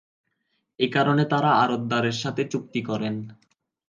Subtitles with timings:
[0.79, 3.15] এ কারণে তারা আড়তদারের সাথে চুক্তি করেন।